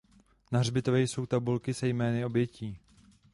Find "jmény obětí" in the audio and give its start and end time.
1.87-2.79